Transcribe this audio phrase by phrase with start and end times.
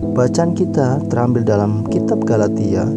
[0.00, 2.88] Bacaan kita terambil dalam kitab Galatia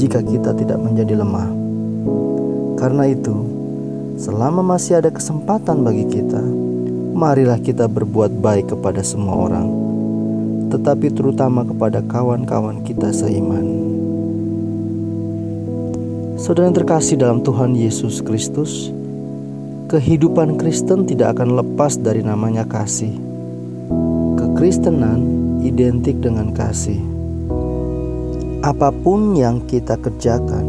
[0.00, 1.52] jika kita tidak menjadi lemah.
[2.80, 3.36] Karena itu,
[4.16, 6.40] selama masih ada kesempatan bagi kita,
[7.12, 9.83] marilah kita berbuat baik kepada semua orang
[10.74, 13.62] tetapi terutama kepada kawan-kawan kita seiman.
[16.34, 18.90] Saudara yang terkasih dalam Tuhan Yesus Kristus,
[19.86, 23.14] kehidupan Kristen tidak akan lepas dari namanya kasih.
[24.34, 25.22] Kekristenan
[25.62, 26.98] identik dengan kasih.
[28.66, 30.66] Apa pun yang kita kerjakan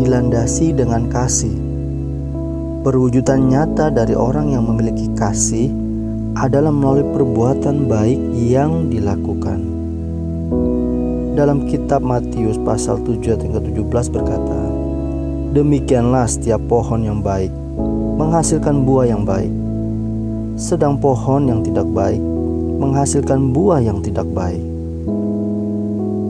[0.00, 1.52] dilandasi dengan kasih.
[2.80, 5.89] Perwujudan nyata dari orang yang memiliki kasih
[6.38, 9.58] adalah melalui perbuatan baik yang dilakukan.
[11.34, 14.60] Dalam kitab Matius pasal 7 ayat 17 berkata,
[15.50, 17.50] Demikianlah setiap pohon yang baik
[18.20, 19.50] menghasilkan buah yang baik,
[20.54, 22.20] sedang pohon yang tidak baik
[22.80, 24.64] menghasilkan buah yang tidak baik.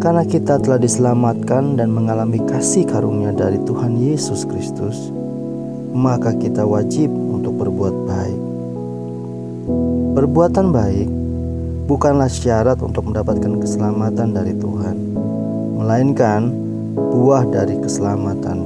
[0.03, 5.15] Karena kita telah diselamatkan dan mengalami kasih karunia dari Tuhan Yesus Kristus,
[5.95, 8.50] maka kita wajib untuk berbuat baik.
[10.11, 11.07] Perbuatan baik
[11.87, 14.97] bukanlah syarat untuk mendapatkan keselamatan dari Tuhan,
[15.79, 16.51] melainkan
[16.99, 18.59] buah dari keselamatan.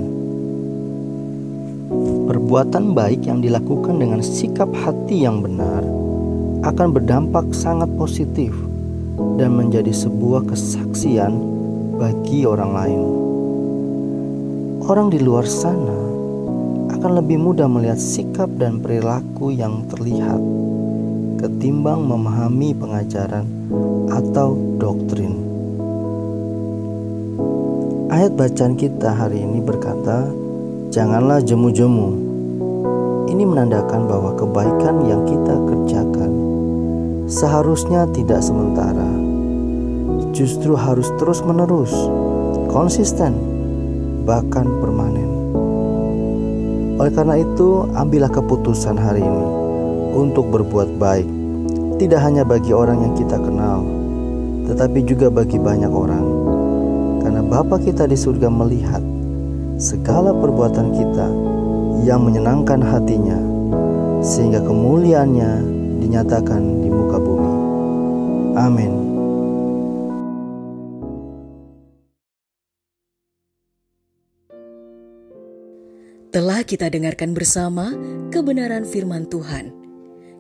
[2.25, 5.85] Perbuatan baik yang dilakukan dengan sikap hati yang benar
[6.65, 8.57] akan berdampak sangat positif
[9.37, 11.37] dan menjadi sebuah kesaksian
[12.01, 13.03] bagi orang lain.
[14.89, 16.01] Orang di luar sana
[16.89, 20.41] akan lebih mudah melihat sikap dan perilaku yang terlihat
[21.45, 23.45] ketimbang memahami pengajaran
[24.09, 25.37] atau doktrin.
[28.09, 30.25] Ayat bacaan kita hari ini berkata,
[30.89, 32.09] "Janganlah jemu-jemu."
[33.29, 36.33] Ini menandakan bahwa kebaikan yang kita kerjakan
[37.29, 39.13] seharusnya tidak sementara,
[40.33, 41.93] justru harus terus-menerus,
[42.73, 43.37] konsisten,
[44.25, 45.29] bahkan permanen.
[46.97, 49.64] Oleh karena itu, ambillah keputusan hari ini
[50.15, 51.27] untuk berbuat baik,
[51.99, 53.83] tidak hanya bagi orang yang kita kenal,
[54.71, 56.27] tetapi juga bagi banyak orang.
[57.21, 59.03] Karena Bapa kita di surga melihat
[59.77, 61.29] segala perbuatan kita
[62.07, 63.39] yang menyenangkan hatinya,
[64.23, 65.53] sehingga kemuliaannya
[65.99, 67.53] dinyatakan di muka bumi.
[68.55, 68.93] Amin.
[76.35, 77.95] Telah kita dengarkan bersama
[78.35, 79.84] kebenaran firman Tuhan.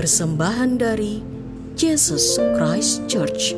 [0.00, 1.20] Persembahan dari
[1.76, 3.52] Jesus Christ Church.